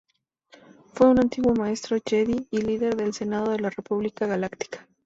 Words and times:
Fue 0.93 1.05
un 1.07 1.19
antiguo 1.19 1.53
Maestro 1.53 1.99
Jedi 2.03 2.47
y 2.49 2.61
líder 2.63 2.95
del 2.95 3.13
Senado 3.13 3.51
de 3.51 3.59
la 3.59 3.69
República 3.69 4.25
Galáctica. 4.25 4.87